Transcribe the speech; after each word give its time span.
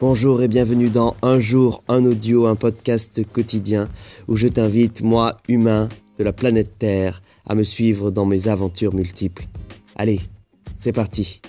Bonjour 0.00 0.42
et 0.42 0.46
bienvenue 0.46 0.90
dans 0.90 1.16
Un 1.22 1.40
jour, 1.40 1.82
un 1.88 2.04
audio, 2.04 2.46
un 2.46 2.54
podcast 2.54 3.20
quotidien 3.32 3.88
où 4.28 4.36
je 4.36 4.46
t'invite, 4.46 5.02
moi, 5.02 5.40
humain 5.48 5.88
de 6.18 6.22
la 6.22 6.32
planète 6.32 6.78
Terre, 6.78 7.20
à 7.46 7.56
me 7.56 7.64
suivre 7.64 8.12
dans 8.12 8.24
mes 8.24 8.46
aventures 8.46 8.94
multiples. 8.94 9.44
Allez, 9.96 10.20
c'est 10.76 10.92
parti. 10.92 11.42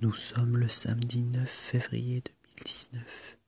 Nous 0.00 0.14
sommes 0.14 0.56
le 0.56 0.68
samedi 0.68 1.22
9 1.22 1.48
février 1.48 2.24
2019. 2.56 3.38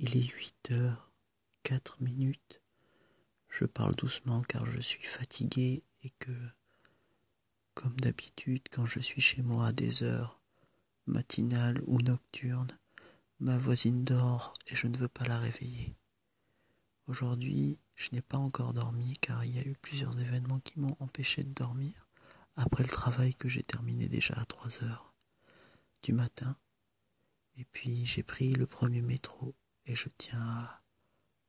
Il 0.00 0.16
est 0.16 0.26
8 0.26 0.72
heures 0.72 1.12
4 1.62 1.98
minutes. 2.00 2.62
Je 3.48 3.64
parle 3.64 3.94
doucement 3.94 4.42
car 4.48 4.66
je 4.66 4.80
suis 4.80 5.06
fatigué 5.06 5.84
et 6.02 6.10
que 6.18 6.32
comme 7.76 7.94
d'habitude, 8.00 8.62
quand 8.72 8.86
je 8.86 8.98
suis 9.00 9.20
chez 9.20 9.42
moi 9.42 9.66
à 9.66 9.72
des 9.72 10.02
heures 10.02 10.40
matinales 11.06 11.80
ou 11.86 12.00
nocturnes, 12.00 12.76
ma 13.38 13.58
voisine 13.58 14.02
dort 14.02 14.54
et 14.68 14.74
je 14.74 14.86
ne 14.86 14.96
veux 14.96 15.08
pas 15.08 15.28
la 15.28 15.38
réveiller. 15.38 15.94
Aujourd'hui, 17.06 17.78
je 17.94 18.08
n'ai 18.12 18.22
pas 18.22 18.38
encore 18.38 18.72
dormi 18.72 19.12
car 19.20 19.44
il 19.44 19.54
y 19.54 19.58
a 19.58 19.66
eu 19.66 19.76
plusieurs 19.80 20.18
événements 20.18 20.58
qui 20.60 20.80
m'ont 20.80 20.96
empêché 21.00 21.44
de 21.44 21.52
dormir 21.52 22.08
après 22.56 22.82
le 22.82 22.88
travail 22.88 23.34
que 23.34 23.50
j'ai 23.50 23.62
terminé 23.62 24.08
déjà 24.08 24.34
à 24.34 24.46
3 24.46 24.82
heures 24.84 25.12
du 26.02 26.14
matin. 26.14 26.56
Et 27.58 27.66
puis 27.66 28.06
j'ai 28.06 28.22
pris 28.22 28.52
le 28.52 28.66
premier 28.66 29.02
métro 29.02 29.54
et 29.84 29.94
je 29.94 30.08
tiens 30.16 30.40
à 30.40 30.82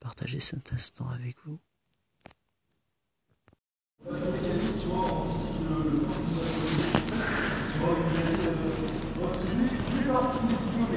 partager 0.02 0.42
cet 0.42 0.74
instant 0.74 1.08
avec 1.08 1.38
vous. 1.46 1.60
Bir 10.92 10.97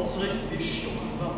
Non, 0.00 0.06
c'est 0.08 0.20
vrai 0.24 0.28
que 0.28 0.34
c'était 0.34 0.64
chiant 0.64 0.96
là. 1.20 1.28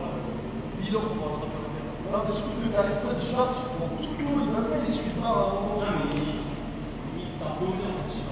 Milan 0.79 1.03
pour 1.19 1.35
attraper 1.35 1.67
la 2.15 2.23
mais 2.23 2.31
surtout 2.31 2.63
que 2.63 2.71
pas 2.71 2.87
tu 3.19 3.27
prends 3.35 3.91
tout 3.99 4.15
l'eau, 4.23 4.39
il 4.39 4.55
va 4.55 4.63
pas 4.71 4.79
à 4.79 5.35
un 5.35 5.67
moment. 5.67 5.83
Non, 5.83 5.99
mais 5.99 6.15
il 6.15 7.27
t'a 7.43 7.59
posé 7.59 7.91
en 7.91 7.99
fait 7.99 8.07
sur. 8.07 8.31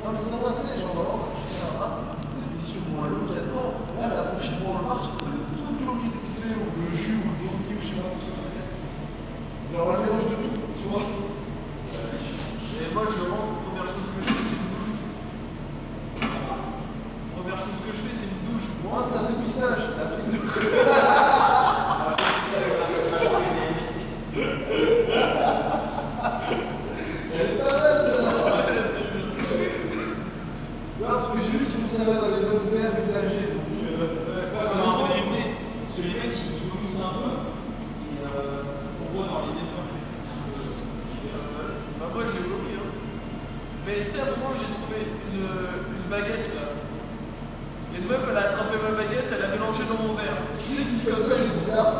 Non, 0.00 0.16
mais 0.16 0.16
c'est 0.16 0.32
pas 0.32 0.40
ça, 0.40 0.56
tu 0.56 0.64
sais, 0.64 0.80
genre 0.80 0.96
vraiment, 0.96 1.28
tu 1.28 1.44
rap, 1.76 2.16
t'es 2.24 2.64
sur 2.64 2.88
moins 2.88 3.04
l'eau 3.12 3.28
dedans. 3.28 3.84
Là, 4.00 4.16
la 4.16 4.32
prochaine 4.32 4.64
fois, 4.64 4.80
on 4.80 4.80
le 4.80 4.88
marche, 4.88 5.12
toute 5.12 5.28
l'eau 5.28 5.96
qui 6.00 6.08
est 6.08 6.56
ou 6.56 6.80
le 6.80 6.88
jus, 6.96 7.20
ou 7.20 7.28
le 7.28 7.36
brandy, 7.44 7.68
ou 7.68 7.84
je 7.84 7.88
sais 7.92 8.00
pas, 8.00 8.16
tout 8.16 8.24
ça, 8.24 8.48
ça 8.48 8.48
reste. 8.48 8.80
Alors, 9.76 9.92
on 9.92 10.08
mélange 10.08 10.24
de 10.24 10.40
tout, 10.40 10.56
tu 10.80 10.88
vois. 10.88 11.04
Et 11.04 12.88
moi 12.96 13.04
je 13.12 13.20
rentre, 13.28 13.60
première 13.68 13.92
chose 13.92 14.08
que 14.08 14.24
je 14.24 14.28
fais 14.32 14.40
c'est 14.40 14.56
une 14.56 14.72
douche. 14.72 15.04
Première 17.36 17.58
chose 17.60 17.76
que 17.84 17.92
je 17.92 18.00
fais 18.08 18.16
c'est 18.16 18.32
une 18.32 18.40
douche. 18.48 18.68
Moi, 18.84 19.02
c'est 19.08 19.18
un 19.18 19.22
dépistage. 19.30 19.82
Après, 19.98 20.20
une 20.24 20.32
douche. 20.38 20.58
Elle 27.34 27.40
est 27.40 27.58
pas 27.58 27.72
mal, 27.72 27.96
celle-là. 28.06 28.32
Non, 31.00 31.06
parce 31.08 31.30
que 31.32 31.38
j'ai 31.38 31.58
vu 31.58 31.64
qu'ils 31.66 31.84
me 31.84 31.88
servaient 31.88 32.20
dans 32.20 32.28
les 32.36 32.42
bonnes 32.46 32.68
verres 32.72 32.96
usagés. 33.04 33.48
Donc, 33.52 33.68
euh, 33.82 34.60
C'est 34.62 34.78
un 34.78 34.94
peu 34.94 35.06
limité. 35.14 35.42
C'est 35.88 36.02
les 36.02 36.14
mecs 36.14 36.32
qui 36.32 36.62
vomissent 36.70 37.00
un 37.02 37.14
peu. 37.18 37.32
Et 37.34 38.22
euh, 38.24 38.62
on 39.02 39.16
voit 39.16 39.26
dans 39.26 39.40
les 39.40 39.52
débats. 39.58 39.88
Bah 42.00 42.06
moi 42.12 42.22
j'ai 42.26 42.42
vomi 42.44 42.74
hein. 42.76 42.90
Mais 43.86 43.94
tu 44.04 44.10
sais 44.10 44.20
à 44.20 44.22
un 44.24 44.26
moment 44.36 44.52
j'ai 44.54 44.70
trouvé 44.74 44.98
une, 45.32 45.46
une 45.46 46.06
baguette 46.10 46.50
là. 46.54 46.66
Et 47.94 47.98
une 48.02 48.06
meuf 48.08 48.20
elle 48.28 48.36
a 48.36 48.40
attrapé 48.50 48.74
ma 48.82 48.90
baguette, 48.96 49.30
elle 49.30 49.44
a 49.44 49.48
mélangé 49.48 49.82
dans 49.86 50.02
mon 50.02 50.14
verre. 50.14 50.38
dit 50.58 51.04
comme 51.06 51.22
ça, 51.22 51.34
c'est 51.38 51.54
bizarre. 51.62 51.94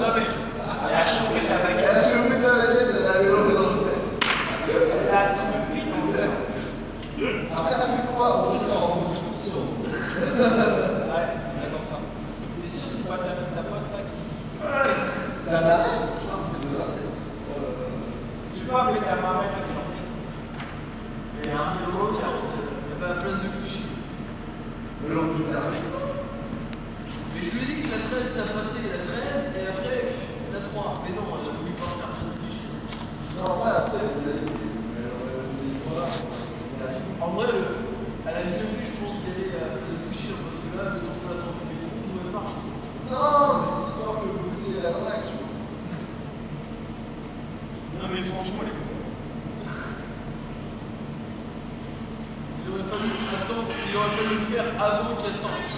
Non 0.00 0.10
mais 0.16 0.24
Elle 0.24 0.96
a 0.96 1.04
chopé 1.04 1.40
ta 1.44 1.54
Elle 1.68 1.76
baguette. 1.76 1.96
a 1.96 2.04
chopé 2.08 2.34
ta 2.40 2.50
manette, 2.56 2.90
elle 2.96 3.06
a 3.06 3.22
mélangé 3.22 3.52
dans 3.54 3.68
le 3.76 3.82
verre. 3.84 4.02
Elle 4.68 5.14
a 5.14 5.36
tout 5.36 5.52
mis 5.74 5.84
dans 5.90 6.02
le 6.06 6.12
verre. 6.16 6.36
Après, 7.52 7.72
elle 7.76 7.82
a 7.82 7.88
fait 7.92 8.06
quoi 8.14 8.26
On 8.48 8.56
dit 8.56 8.64
ça 8.64 8.74
en 8.78 8.88
mode 8.96 9.12
discussion. 9.20 9.60
Ouais, 9.78 11.28
attends 11.60 11.84
ça. 11.84 11.96
T'es 12.08 12.70
sûr 12.70 12.88
c'est 12.88 13.08
pas 13.08 13.18
ta, 13.18 13.32
ta 13.52 13.62
pote 13.68 13.86
là 13.92 14.00
qui. 14.08 14.22
La 15.50 15.60
marraine 15.60 16.08
Putain, 16.20 16.36
on 16.40 16.46
fait 16.52 16.60
de 16.62 16.72
l'inceste. 16.78 17.20
Tu 18.56 18.60
peux 18.64 18.76
appeler 18.76 19.00
ta 19.04 19.16
marraine 19.20 19.52
là 19.52 19.60
qui 19.66 19.72
en 19.76 19.84
fait. 19.88 21.48
Et 21.48 21.52
un 21.52 21.68
fil 21.72 21.84
dans 21.92 21.98
l'autre 22.00 22.20
sens, 22.20 22.44
il 22.60 22.92
y 22.92 23.04
avait 23.04 23.14
la 23.14 23.20
place 23.22 23.40
de 23.42 23.48
cliché. 23.60 23.88
Le 25.08 25.14
long 25.14 25.28
du 25.34 25.42
verre. 25.50 25.66
Mais 27.34 27.40
je 27.42 27.50
lui 27.50 27.62
ai 27.64 27.82
la 28.18 28.24
13 28.24 28.34
ça 28.34 28.42
passait 28.52 28.90
la 28.90 28.98
13 28.98 29.54
et 29.54 29.66
après 29.68 30.10
la 30.52 30.60
3. 30.60 31.02
Mais 31.04 31.14
non, 31.14 31.22
elle 31.38 31.48
a 31.48 31.54
voulu 31.54 31.72
pas 31.78 31.86
faire 31.86 32.10
de 32.18 32.34
cliché. 32.40 32.66
Non, 33.36 33.46
en 33.46 33.56
vrai, 33.62 33.70
après, 33.78 33.98
vous 33.98 34.26
euh. 34.26 34.58
En 37.20 37.30
vrai, 37.30 37.46
le, 37.46 37.62
elle 38.26 38.34
a 38.34 38.42
mieux 38.44 38.66
fait, 38.66 38.86
je 38.86 38.90
pense, 38.98 39.22
aller 39.22 39.54
à 39.54 39.70
la 39.70 39.78
bouchir 40.06 40.34
parce 40.46 40.58
que 40.58 40.68
là, 40.76 40.82
le 40.94 41.00
temps 41.00 41.14
qu'on 41.22 41.30
attend 41.30 41.54
le 41.62 41.66
métro, 41.70 41.94
on 41.94 42.32
marche. 42.34 42.58
Non, 43.10 43.62
mais 43.62 43.68
c'est 43.70 43.86
histoire 43.90 44.18
que 44.18 44.26
vous 44.26 44.50
essayiez 44.58 44.82
l'arnaque, 44.82 45.26
tu 45.26 45.34
vois. 45.38 45.46
Non 47.98 48.06
mais 48.14 48.22
franchement, 48.22 48.62
les 48.62 48.74
Il 52.62 52.70
aurait 52.70 52.86
fallu 52.90 53.10
attendre, 53.34 53.70
il 53.90 53.96
aurait 53.96 54.14
fallu 54.16 54.34
le 54.38 54.46
faire 54.54 54.68
avant 54.78 55.14
qu'elle 55.16 55.34
sorte. 55.34 55.77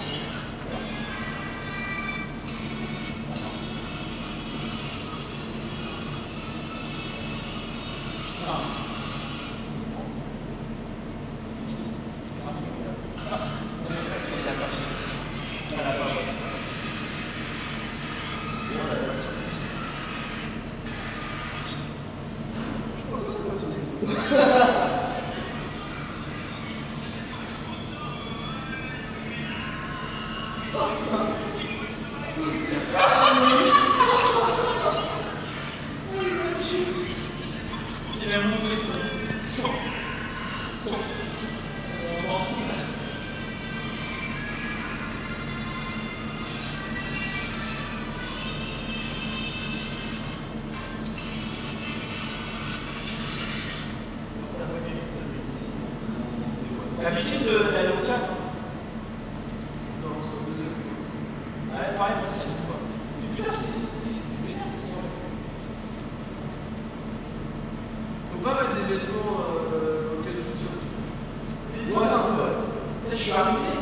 Je 73.21 73.25
suis 73.29 73.37
arrivé, 73.37 73.77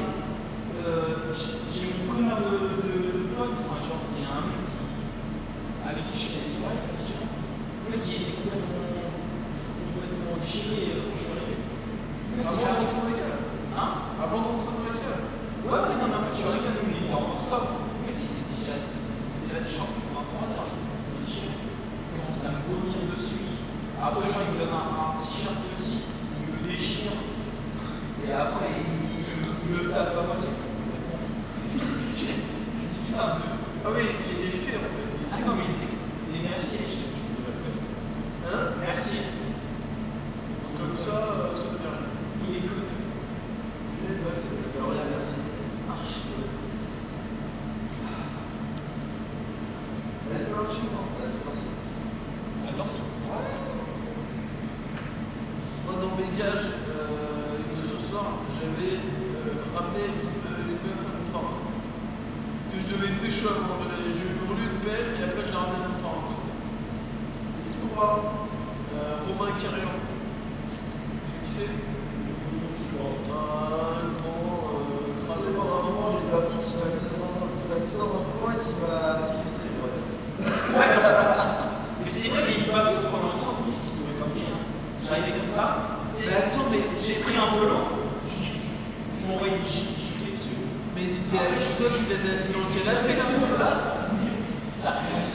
euh, 0.82 1.30
j'ai 1.30 1.94
mon 1.94 2.10
connard 2.10 2.42
de, 2.42 2.58
de, 2.58 2.90
de 3.06 3.22
pote, 3.38 3.54
enfin, 3.54 3.78
genre, 3.86 4.02
c'est 4.02 4.26
un 4.26 4.42
mec 4.50 4.66
qui, 4.66 4.82
avec 5.86 6.10
qui 6.10 6.18
je 6.18 6.26
fais 6.34 6.42
des 6.42 6.50
soirées. 6.58 6.82
Le 6.82 7.94
mec 7.94 8.02
qui 8.02 8.18
était 8.18 8.34
complètement, 8.34 9.14
complètement 9.94 10.34
déchiré 10.42 10.90
euh, 10.90 11.06
quand 11.06 11.14
je 11.14 11.22
suis 11.22 11.34
arrivé. 11.38 11.54
Avant 12.42 12.58
de 12.58 12.66
rentrer 12.66 12.98
dans 12.98 13.06
l'école. 13.14 13.38
Hein? 13.78 13.90
Avant 14.18 14.38
de 14.42 14.48
rentrer 14.58 14.74
dans 14.74 14.86
l'école. 14.90 15.22
Ouais, 15.70 15.80
ouais, 15.86 15.96
non, 16.02 16.06
mais 16.10 16.18
en 16.18 16.22
fait, 16.26 16.34
je 16.34 16.40
suis 16.42 16.50
arrivé 16.50 16.66
à 16.66 16.74
nous, 16.74 16.90
il 16.90 16.98
était 16.98 17.14
en 17.14 17.30
sobre. 17.38 17.78
Le 17.78 18.10
mec, 18.10 18.18
il 18.18 18.26
était 18.42 18.58
déjà, 18.58 18.74
il 18.74 19.38
était 19.46 19.54
là 19.54 19.62
déjà 19.62 19.86
pendant 19.86 20.26
3 20.34 20.50
heures, 20.50 20.66
il 20.66 20.82
était 20.82 21.22
déchiré. 21.22 21.54
Il 21.54 22.10
commence 22.18 22.42
à 22.42 22.58
me 22.58 22.60
vomir 22.74 23.06
dessus. 23.14 23.46
Après, 24.02 24.26
genre, 24.34 24.42
il 24.50 24.50
me 24.50 24.58
donne 24.66 24.74
un, 24.74 24.98
un 24.98 25.14
t-shirt 25.22 25.62
petit, 25.78 26.02
il 26.02 26.46
me 26.50 26.58
déchire. 26.66 27.14
Et 28.26 28.34
après, 28.34 28.66
il, 28.82 29.07
il 29.68 29.74
me 29.74 29.90
tape 29.90 30.16
à 30.16 30.22
moitié. 30.22 30.48
Complètement 30.48 31.20
fou. 31.20 31.78
J'ai 32.14 32.26
dit, 32.26 32.98
putain, 33.06 33.36
de... 33.36 33.42
Ah 33.84 33.90
oui, 33.94 34.02
il 34.26 34.36
était 34.38 34.50
fait 34.50 34.76
en 34.76 34.88
fait. 34.88 35.12
Ah 35.32 35.38
non, 35.44 35.54
mais 35.56 35.64
il 35.68 35.74
était... 35.76 35.92
c'est 36.24 36.40
Mercier, 36.48 36.80
je 36.88 36.96
me 37.36 37.44
rappelle. 37.44 37.76
Hein? 38.48 38.80
Mercier, 38.80 39.20
Comme 40.78 40.96
ça, 40.96 41.10
euh, 41.12 41.56
ça 41.56 41.64
veut 41.72 41.78
dire 41.78 41.92
rien. 41.92 42.48
il 42.48 42.56
est 42.56 42.60
connu. 42.68 42.96
Meufs, 44.24 44.40
ça 44.40 44.50
merci. 45.12 45.34
Archi. 45.90 46.20
Elle 50.30 50.46
non 50.52 50.64
partie. 51.44 51.62
Attention. 52.68 53.04
Moi, 55.84 55.94
dans 56.00 56.16
mes 56.16 56.38
gages 56.38 56.68
euh, 56.88 57.58
de 57.76 57.82
ce 57.82 57.96
soir, 57.96 58.38
j'avais 58.54 58.96
ramené 59.78 60.04
une, 60.10 60.42
euh, 60.50 60.68
une 60.74 60.80
meuf 60.82 61.00
à 61.06 61.10
mon 61.14 61.26
parent. 61.32 61.58
Que 62.72 62.76
je 62.82 62.86
devais 62.94 63.14
pécho 63.22 63.48
avant. 63.48 63.78
J'ai 64.10 64.34
voulu 64.42 64.62
une 64.66 64.80
belle 64.82 65.14
et 65.18 65.22
après 65.24 65.42
je 65.46 65.50
l'ai 65.50 65.58
ramenée 65.58 65.84
à 65.84 65.88
mon 65.94 66.00
parent. 66.02 66.28
Ton 66.34 67.90
parent 67.94 68.48
Euh, 68.94 69.22
Romain 69.28 69.52
Carrion. 69.62 69.94
Tu 70.66 71.46
sais 71.46 71.70
qui 71.70 72.74
c'est 72.74 72.98
Un 72.98 74.10
grand 74.18 74.74
euh, 74.74 75.30
C'est 75.34 75.54
crâne. 75.54 75.54
pendant 75.54 75.78
un 75.78 75.82
moment, 75.86 76.08
j'ai 76.18 76.28
pas 76.32 76.42
pris 76.50 76.58
qui 76.66 76.74
m'a 76.74 76.88
mis 76.90 76.98
dans 76.98 77.30
un 77.38 77.48
qui 77.54 77.64
m'a 77.70 77.78
mis 77.78 77.94
dans 77.94 78.12
un 78.18 78.24
coin 78.40 78.52
et 78.56 78.60
qui 78.66 78.74
m'a 78.82 79.14
sinistré, 79.18 79.66
on 79.78 79.86
va 79.86 79.90
dire. 79.94 80.18
Mais 82.02 82.10
c'est 82.10 82.28
vrai, 82.28 82.42
il 82.48 82.50
y 82.50 82.54
a 82.54 82.66
eu 82.66 82.70
pas 82.72 82.90
pendant 83.12 83.34
30 83.38 83.66
minutes, 83.66 83.86
il 83.86 83.92
pouvait 84.02 84.18
pas 84.18 84.26
bouger. 84.32 84.50
hein. 84.50 84.62
J'arrivais 85.04 85.38
comme 85.38 85.52
ça. 85.52 85.64
tu 86.16 86.24
sais, 86.24 86.30
Mais 86.30 86.36
attends, 86.36 86.66
mais 86.70 86.82
J'ai 87.04 87.18
pris 87.22 87.36
un 87.38 87.48
volant, 87.54 87.86
je 88.26 89.20
je 89.20 89.24
m'envoyais 89.26 89.58
des 89.58 89.68
gifs 89.68 89.94
giflés 89.94 90.32
dessus. 90.34 90.58
Mais 90.96 91.06
tu 91.12 91.20
t'es 91.30 91.38
assis, 91.38 91.76
toi 91.78 91.88
qui 91.92 92.02
t'étais 92.18 92.34
assis 92.34 92.52
dans 92.52 92.66
le 92.66 92.74
canapé 92.74 93.14
là. 93.14 93.24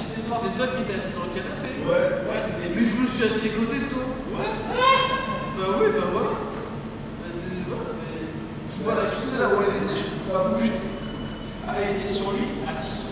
C'est 0.03 0.57
toi 0.57 0.67
qui 0.67 0.83
t'es 0.83 0.97
assis 0.97 1.13
dans 1.15 1.25
le 1.25 1.33
canapé 1.33 1.69
Ouais. 1.81 2.29
Ouais, 2.29 2.41
c'était 2.41 2.69
Mais 2.75 2.85
je 2.85 2.95
me 3.01 3.07
suis 3.07 3.23
assis 3.25 3.49
à 3.49 3.59
côté 3.59 3.79
de 3.79 3.87
toi 3.89 4.03
Ouais. 4.33 4.53
Bah 5.57 5.77
oui, 5.79 5.87
bah 5.93 6.07
voilà 6.11 6.29
Bah 6.29 7.29
c'est 7.33 7.63
voilà, 7.67 7.95
mais... 7.97 8.21
Je 8.69 8.83
vois 8.83 8.95
la 8.95 9.07
fusée 9.09 9.39
là 9.39 9.49
où 9.53 9.61
elle 9.61 9.77
était, 9.77 9.97
je 9.97 10.09
peux 10.09 10.33
pas 10.33 10.49
bouger. 10.49 10.73
Ah, 11.67 11.79
elle 11.79 11.97
était 11.97 12.07
sur 12.09 12.31
lui, 12.33 12.65
assis 12.67 12.91
sur 12.91 13.09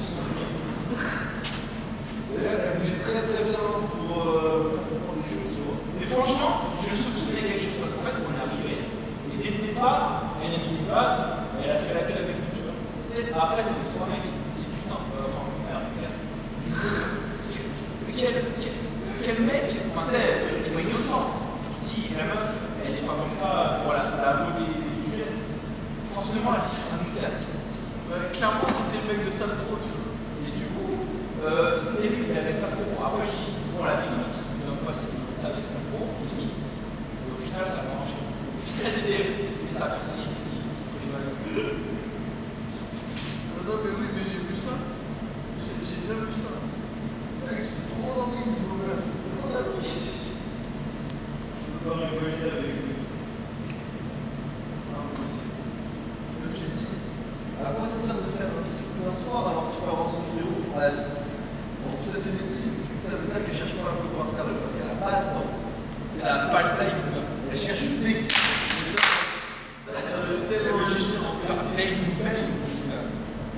D'ailleurs, 2.35 2.59
elle 2.65 2.75
bougeait 2.81 2.99
très 2.99 3.21
très 3.25 3.43
bien 3.47 3.61
pour 3.61 4.11
euh, 4.17 4.75
faire 4.75 4.85
comprendre 4.91 5.21
des 5.21 5.29
choses, 5.31 5.55
tu 5.55 5.61
vois. 5.63 5.77
Mais 5.97 6.07
franchement, 6.09 6.75
je 6.83 6.91
soupçonnais 6.91 7.45
quelque 7.47 7.63
chose 7.63 7.79
parce 7.79 7.93
qu'en 7.95 8.05
fait, 8.09 8.17
on 8.21 8.33
est 8.33 8.43
arrivé, 8.43 8.91
et 9.29 9.35
dès 9.39 9.51
le 9.55 9.59
départ, 9.71 10.35
elle 10.41 10.57
a 10.57 10.59
mis 10.59 10.83
des 10.83 10.87
bases, 10.89 11.47
et 11.57 11.69
elle 11.69 11.73
a 11.73 11.79
fait 11.79 11.93
la 11.93 12.03
queue 12.09 12.17
avec 12.17 12.37
nous, 12.41 12.51
tu 12.57 12.61
vois. 12.65 12.75
Peut-être 13.13 13.20
après, 13.33 13.63
c'est 13.63 13.95
trois 13.95 14.07
mecs 14.07 14.23
qui 14.23 14.31
me 14.31 14.43
disent 14.55 14.71
putain, 14.75 14.99
enfin. 14.99 15.43
Mais 18.07 18.13
quel, 18.13 18.33
quel, 18.59 18.73
quel 19.23 19.45
mec, 19.45 19.75
enfin, 19.93 20.05
c'est 20.09 20.73
pas 20.73 20.81
innocent. 20.81 21.25
Tu 21.63 21.87
te 21.87 21.95
dis, 21.95 22.17
la 22.17 22.25
meuf, 22.25 22.51
elle 22.83 22.95
est 22.95 23.05
pas 23.07 23.15
comme 23.15 23.31
ça 23.31 23.81
pour 23.83 23.93
la, 23.93 24.03
la 24.19 24.31
beauté 24.43 24.65
du 24.67 25.09
geste. 25.15 25.41
Forcément, 26.13 26.51
elle 26.57 26.65
kiffe 26.69 26.91
un 26.91 26.99
quatre. 27.19 27.45
Bah, 28.09 28.17
clairement 28.33 28.67
c'était 28.67 28.99
le 28.99 29.07
mec 29.07 29.19
de 29.25 29.31
Sale 29.31 29.55
Pro, 29.63 29.79
tu 29.79 29.89
vois. 29.95 30.11
Et 30.43 30.51
du 30.51 30.65
coup, 30.75 30.91
euh, 31.45 31.79
c'était 31.79 32.09
lui 32.09 32.25
qui 32.27 32.35
avait 32.35 32.51
sa 32.51 32.67
pro. 32.75 32.83
Après, 32.99 33.23
je 33.23 33.31
dis, 33.31 33.55
bon, 33.71 33.85
la 33.85 34.03
technique, 34.03 34.35
donc 34.67 34.83
moi, 34.83 34.91
c'est 34.91 35.07
qu'il 35.07 35.39
avait 35.39 35.61
sa 35.61 35.79
pro, 35.87 36.11
je 36.19 36.25
l'ai 36.27 36.51
mis. 36.51 36.51
Et 36.51 37.29
au 37.31 37.39
final, 37.39 37.63
ça 37.63 37.79
a 37.79 37.87
pas 37.87 37.95
marché. 38.03 38.19
Au 38.19 38.63
final, 38.67 38.91
c'était 38.91 39.47
sa 39.71 39.95
personne 39.95 40.27
qui 40.43 40.51
qui. 40.51 40.57
Ah 41.15 42.00
non 43.67 43.77
mais 43.83 43.91
oui, 43.99 44.07
mais 44.15 44.23
j'ai 44.25 44.41
vu 44.47 44.55
ça. 44.55 44.73
J'ai 45.61 45.75
j'ai 45.85 46.01
bien 46.05 46.15
vu 46.25 46.31
ça. 46.33 46.51
J'étais 47.51 47.85
trop 47.93 48.11
dans 48.17 48.27
le 48.31 48.37
niveau 48.37 48.75
meuf. 48.81 49.03
Trop 49.37 49.49
dans 49.53 49.59
le 49.59 49.81
Je 49.81 51.65
peux 51.69 51.81
pas 51.89 51.95
rigoler 52.05 52.41
avec 52.41 52.75
lui. 52.81 52.95
Ah. 54.93 55.05
Comme 56.41 56.53
j'ai 56.55 56.69
dit, 56.73 56.87
à 57.61 57.71
quoi 57.71 57.85
ça 57.85 57.97
sert 58.01 58.15
de 58.17 58.29
faire 58.33 58.49
un 58.49 58.63
psy 58.65 58.83
d'un 59.03 59.15
soir 59.15 59.41
alors 59.49 59.69
que 59.69 59.75
tu 59.75 59.81
peux 59.81 59.91
avoir 59.91 60.09
son 60.09 60.21
numéro 60.33 60.53
à 60.77 60.81
la 60.81 60.89
vie 60.89 61.09
elle 61.91 62.21
fait 62.23 62.33
médecine, 62.43 62.75
ça 63.01 63.15
veut 63.15 63.27
dire 63.29 63.39
qu'elle 63.45 63.55
cherche 63.55 63.75
pas 63.79 63.93
un 63.93 63.97
peu 64.01 64.09
pour 64.11 64.25
un 64.25 64.29
sérieux 64.29 64.57
parce 64.61 64.73
qu'elle 64.75 64.89
a 64.89 64.99
pas 64.99 65.15
le 65.21 65.27
temps. 65.37 65.49
Il 66.17 66.21
a 66.25 66.49
pas 66.51 66.61
le 66.65 66.71
time. 66.81 66.99
Elle 67.51 67.57
cherche 67.59 67.79
juste 67.87 68.01
des. 68.03 68.25
Mais 68.25 68.87
ça, 68.91 68.99
ça, 68.99 69.95
C'est 69.95 70.01
c'est 70.01 70.17
euh, 70.17 70.43
tellement 70.49 70.83
juste 70.91 71.15
en 71.23 71.39
fait. 71.39 71.55
Il 71.71 72.25
a 72.25 72.31
une 72.35 72.51
bouche. 72.57 72.75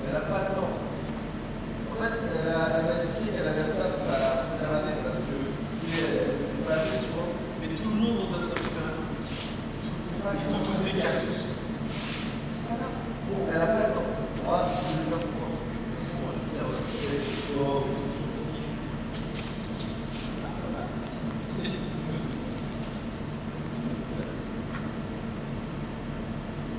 Elle 0.06 0.16
a 0.16 0.24
pas 0.28 0.40
le 0.44 0.50
temps. 0.54 0.70
En 0.76 1.96
fait, 1.98 2.14
elle, 2.14 2.48
a- 2.52 2.68
elle 2.78 2.84
m'a 2.86 2.94
expliqué 2.94 3.26
qu'elle 3.34 3.48
avait 3.48 3.64
un 3.66 3.74
taf 3.74 3.92
sa 3.96 4.16
première 4.54 4.72
année 4.78 4.96
parce 5.02 5.18
que 5.24 5.34
tu 5.34 5.84
sais, 5.90 6.04
elle 6.04 6.38
c'est 6.46 6.62
pas 6.68 6.78
assez, 6.78 7.00
tu 7.02 7.10
vois. 7.16 7.28
Mais 7.60 7.68
tout 7.74 7.90
le 7.90 7.98
monde 7.98 8.28
en 8.28 8.38
tape 8.38 8.46
sa 8.46 8.54
première 8.60 8.86
année. 8.92 9.08
C'est 9.18 10.20
pas 10.22 10.32
Ils 10.36 10.46
sont 10.46 10.60
tous 10.62 10.78
des 10.84 10.94
cassous. 11.00 11.48
C'est 11.48 12.64
pas 12.70 12.76
grave. 12.78 12.94
Bon, 13.28 13.38
elle 13.50 13.60
a 13.62 13.66
pas 13.66 13.82
le 13.88 13.92
temps. 13.98 14.10
Moi, 14.46 14.58
si 14.68 14.78
je 14.78 14.94
veux 15.00 15.08
faire 15.10 15.22
pour 15.26 15.34
moi. 15.42 15.50
De 15.50 15.74
toute 15.74 15.96
façon, 15.98 16.22
je 16.22 16.38
veux 16.38 16.50
dire, 16.54 16.64
ouais, 16.70 17.20
c'est- 17.24 17.58
oh, 17.58 17.82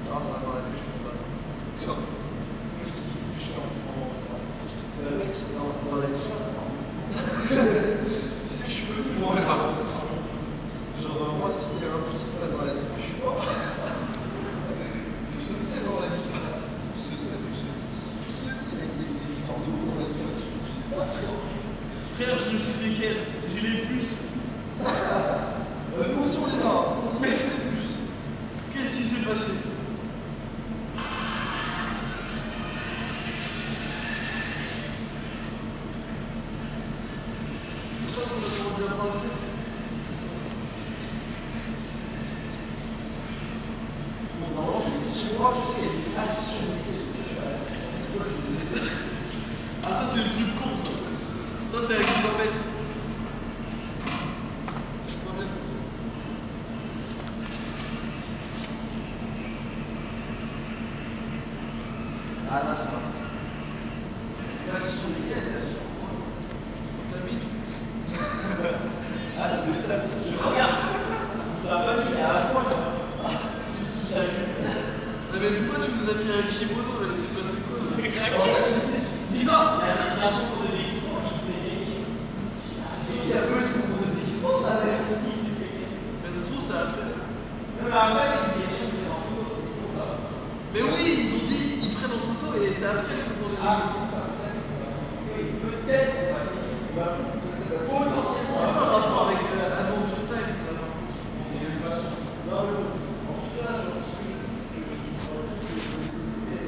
Non, 0.05 0.19
ça 0.21 0.29
va 0.33 0.39
sans 0.41 0.53
la 0.53 0.61
douche, 0.69 0.81
je 0.85 0.89
pense 0.93 1.01
pas 1.01 1.15
ça. 1.17 1.25
Sur. 1.81 1.95
Oui, 1.97 2.91
je 3.35 3.41
suis 3.41 3.53
en 3.57 3.65
en- 3.65 4.13
Le 5.03 5.17
mec, 5.17 5.33
dans, 5.57 5.71
dans 5.89 5.97
la 6.01 6.07
douche, 6.07 6.37
ça 6.37 6.49
prend 6.53 6.69
Tu 7.11 7.47
sais, 8.47 8.65
je 8.67 8.71
suis 8.71 8.85
venu 8.85 9.19
loin 9.19 9.35
là. 9.35 9.41
Genre, 11.01 11.17
euh, 11.17 11.39
moi, 11.39 11.49
s'il 11.51 11.81
y 11.81 11.85
a 11.89 11.93
un 11.95 11.99
truc 12.01 12.17
qui 12.17 12.23
se 12.25 12.35
passe 12.37 12.51
dans 12.53 12.65
la 12.65 12.73
vie, 12.73 12.85
je 12.97 13.03
suis 13.03 13.17
mort. 13.23 13.41
Tout 15.31 15.41
se 15.41 15.55
sait 15.57 15.81
dans 15.85 15.99
la 16.01 16.09
vie. 16.13 16.29
Je 16.95 17.15
sais, 17.17 17.37
je 17.41 17.55
sais. 17.57 17.73
Tout 18.29 18.37
se 18.39 18.49
dit, 18.53 18.75
mec, 18.77 18.89
il 18.93 19.01
y 19.01 19.05
a 19.09 19.19
des 19.19 19.29
histoires 19.33 19.59
de 19.59 19.69
ouf 19.73 19.81
dans 19.89 19.97
la 19.99 20.07
vie. 20.09 20.21
Tu, 20.37 20.45
tu 20.45 20.71
sais 20.71 20.87
pas, 20.93 21.05
frère. 21.05 21.33
Frère, 22.15 22.37
je 23.05 23.13
quel 23.13 23.61
J'ai 23.61 23.67
les 23.67 23.77
puces. 23.85 24.17
Nous 24.79 26.23
aussi, 26.23 26.37
on 26.41 26.47
les 26.47 26.63
a. 26.63 26.65
On 27.07 27.11
se 27.13 27.19
met 27.19 27.29
les 27.29 27.35
plus. 27.35 27.89
Qu'est-ce 28.73 28.93
qui 28.93 29.03
s'est 29.03 29.25
passé? 29.25 29.53
Pourquoi 38.07 38.23
vous 38.35 38.43
avez 38.45 38.81
déjà 38.81 38.95
pensé 38.95 39.27
Bon, 44.39 44.47
normalement, 44.55 44.81
je 44.85 44.89
l'ai 44.91 45.11
dit 45.11 45.19
chez 45.19 45.37
moi, 45.37 45.53
je 45.55 45.61
sais, 45.71 45.83
elle 45.83 45.95
est 46.11 46.17
assise 46.17 46.49
sur 46.53 46.63
le 46.65 46.73
micro. 46.75 46.95
Ça, 51.67 51.77
c'est 51.81 51.95
avec 51.95 52.07
Silopette. 52.07 52.59
Je 55.07 55.13
crois 55.17 55.33
bien. 55.37 55.47
Ah 62.51 62.61
non, 62.63 62.73
c'est 62.77 62.91
pas 62.93 63.01
ça. 63.05 63.13
Là, 64.69 64.77
c'est 64.79 64.97
sur 64.99 65.09
lesquels 65.15 65.53
Là, 65.53 65.61
sur 65.61 65.81
quoi 65.97 66.09
T'as 67.11 67.21
mis, 67.25 67.37
tu 67.41 67.47
Ah, 69.37 69.49
ça 69.49 69.57
devait 69.65 69.79
être 69.79 69.87
ça 69.87 69.95
le 69.97 70.03
truc. 70.05 70.21
Je 70.29 70.37
regarde. 70.37 70.75
Il 71.63 71.69
a 71.69 71.77
pas 71.81 71.95
dit, 71.97 72.09
il 72.13 72.19
est 72.19 72.23
à 72.23 72.53
poil. 72.53 72.65
Sous 73.65 73.87
sous 73.97 74.07
sa 74.13 74.21
jupe. 74.21 74.53
Ah, 74.61 75.37
mais 75.41 75.51
pourquoi 75.59 75.83
tu 75.83 75.91
nous 75.91 76.07
as 76.07 76.15
mis 76.21 76.29
un 76.31 76.45
kimono 76.47 76.93
là 77.03 77.09
C'est 77.11 77.33
quoi, 77.35 77.43
c'est 77.43 77.61
quoi 77.67 77.75
là 77.81 77.89
Dis 79.35 79.43
non, 79.43 79.61
il 79.81 79.83
y 79.83 79.91
a 79.91 79.95
il 80.15 80.21
y 80.21 80.23
a 80.23 80.27
un 80.31 80.39
concours 80.39 80.63
de 80.63 80.71
déguisement, 80.71 81.19
je 81.27 81.33
voulais 81.43 81.59
gagner. 81.67 82.07
Il 82.07 83.29
y 83.29 83.35
a 83.35 83.43
peu 83.43 83.59
de 83.59 83.69
concours 83.75 83.99
de 83.99 84.09
déguisement, 84.15 84.55
ça 84.55 84.79
a 84.79 84.85
l'air. 84.87 85.01
Mais 85.11 86.31
ça 86.31 86.39
se 86.39 86.47
trouve, 86.53 86.63
ça 86.63 86.87
après. 86.87 87.11
Non, 87.11 87.91
mais 87.91 87.99
en 87.99 88.15
fait, 88.15 88.31
il 88.31 88.63
y 88.63 88.63
a 88.63 88.69
des 88.71 88.77
gens 88.79 88.87
qui 88.87 88.95
viennent 88.95 89.11
en 89.11 89.19
photo. 89.19 89.43
Est-ce 89.67 89.75
qu'on 89.83 89.91
va 89.99 90.07
Mais 90.71 90.81
oui, 90.87 91.03
ils 91.19 91.29
ont 91.35 91.43
dit, 91.51 91.83
ils 91.83 91.93
prennent 91.99 92.15
en 92.15 92.23
photo 92.23 92.47
et 92.63 92.71
c'est 92.71 92.87
après 92.87 93.19
le 93.19 93.27
concours 93.27 93.51
de 93.51 93.59
Ah, 93.59 93.75
c'est 93.75 93.91
déguisement. 93.91 94.07
pour 94.07 94.11
ça, 94.15 94.23
peut-être. 94.39 94.71
Oui, 95.35 95.43
peut-être, 95.59 96.13
on 96.15 96.31
va 96.31 96.41
gagner. 96.47 96.79
Bah, 96.95 97.11
potentiellement. 97.91 98.55
C'est 98.55 98.71
quoi 98.71 98.87
le 98.87 98.95
rapport 99.03 99.27
avec 99.27 99.43
euh, 99.51 99.79
Adventure 99.83 100.23
Time 100.31 100.55
ça, 100.63 100.71
par 100.79 100.87
contre 100.95 101.11
C'est 101.43 101.59
même 101.59 101.83
pas 101.83 101.91
sûr. 101.99 102.15
Non, 102.47 102.59
mais 102.71 102.75
bon. 102.79 102.87
En 103.27 103.35
tout 103.43 103.51
cas, 103.59 103.83
je 103.83 103.87
pense 103.91 104.15
que 104.15 104.31
c'est 104.39 104.53
ce 104.55 104.63
que 104.71 104.79
je 104.79 105.27
pense 105.27 105.43
que 105.51 105.67
je 105.75 105.91
voulais 105.91 106.63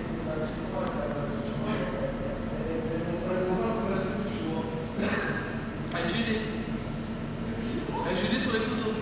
Avec 5.93 6.11
GD. 6.11 6.37
Avec 8.05 8.17
GD 8.17 8.41
sur 8.41 8.53
les 8.53 8.59
photos. 8.59 8.93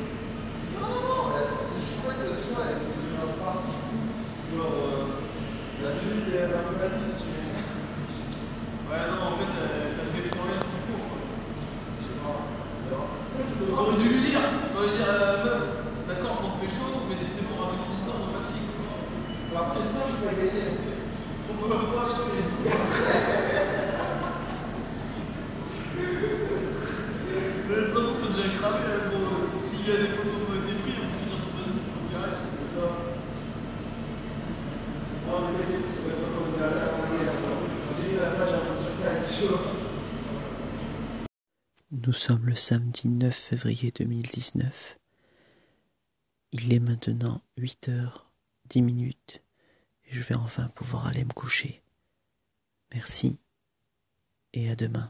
Ouais, 8.87 8.97
non, 9.09 9.27
en 9.27 9.31
fait, 9.33 9.51
euh, 9.59 9.97
t'as 9.97 10.07
fait 10.13 10.35
foirer 10.37 10.53
le 10.55 10.59
concours 10.61 11.03
quoi. 11.09 11.19
T'aurais 13.75 13.97
dû 13.97 14.09
lui 14.09 14.19
t'aurais 14.75 14.89
dû 14.89 14.95
dire, 14.97 15.07
euh, 15.07 15.45
meuf, 15.45 15.63
d'accord 16.07 16.37
pour 16.37 16.59
te 16.59 16.65
pécho, 16.65 16.83
mais 17.07 17.15
si 17.15 17.25
c'est 17.31 17.47
pour 17.47 17.63
rater 17.63 17.79
ton 17.79 17.95
corps, 18.03 18.19
donc 18.19 18.35
merci. 18.35 18.67
Mais 27.67 27.75
de 27.75 27.81
toute 27.85 27.95
façon, 27.95 28.13
c'est 28.13 28.35
déjà 28.35 28.49
cramé, 28.59 28.79
hein, 28.85 29.09
gros. 29.09 29.39
S'il 29.57 29.87
y 29.87 29.91
a 29.95 29.97
des 29.97 30.11
photos 30.13 30.37
qui 30.43 30.51
ont 30.51 30.59
été 30.59 30.73
prises, 30.83 30.99
on 31.01 31.07
peut 31.07 31.19
finir 31.23 31.39
sur 31.39 31.49
Facebook, 31.55 31.87
donc 31.95 32.11
arrête. 32.19 32.39
Nous 42.05 42.13
sommes 42.13 42.45
le 42.45 42.55
samedi 42.55 43.07
9 43.09 43.35
février 43.35 43.89
2019. 43.89 44.99
Il 46.51 46.71
est 46.71 46.79
maintenant 46.79 47.41
8 47.57 47.89
heures 47.89 48.29
10 48.69 48.83
minutes 48.83 49.41
et 50.03 50.13
je 50.13 50.21
vais 50.21 50.35
enfin 50.35 50.67
pouvoir 50.75 51.07
aller 51.07 51.25
me 51.25 51.33
coucher. 51.33 51.81
Merci 52.93 53.39
et 54.53 54.69
à 54.69 54.75
demain. 54.75 55.09